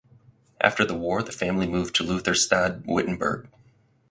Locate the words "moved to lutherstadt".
1.67-2.87